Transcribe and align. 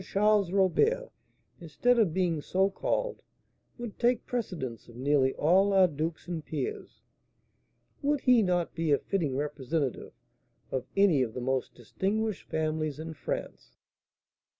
Charles 0.03 0.51
Robert, 0.51 1.11
instead 1.59 1.99
of 1.99 2.11
being 2.11 2.41
so 2.41 2.71
called, 2.71 3.21
would 3.77 3.99
take 3.99 4.25
precedence 4.25 4.87
of 4.87 4.95
nearly 4.95 5.31
all 5.35 5.73
our 5.73 5.85
dukes 5.87 6.27
and 6.27 6.43
peers. 6.43 7.03
Would 8.01 8.21
he 8.21 8.41
not 8.41 8.73
be 8.73 8.91
a 8.91 8.97
fitting 8.97 9.35
representative 9.37 10.13
of 10.71 10.87
any 10.97 11.21
of 11.21 11.35
the 11.35 11.39
most 11.41 11.75
distinguished 11.75 12.49
families 12.49 12.97
in 12.97 13.13
France?" 13.13 13.75